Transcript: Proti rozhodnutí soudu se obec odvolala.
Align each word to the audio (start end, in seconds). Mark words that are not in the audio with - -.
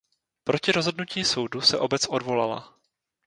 Proti 0.43 0.71
rozhodnutí 0.71 1.25
soudu 1.25 1.61
se 1.61 1.77
obec 1.79 2.05
odvolala. 2.05 2.79